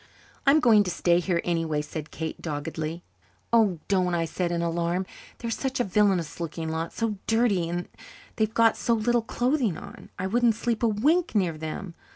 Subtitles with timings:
[0.47, 3.03] "I'm going to stay here anyhow," said Kate doggedly.
[3.53, 5.05] "Oh, don't," I said in alarm.
[5.37, 7.87] "They're such a villainous looking lot so dirty and
[8.37, 10.09] they've got so little clothing on.
[10.17, 11.93] I wouldn't sleep a wink near them.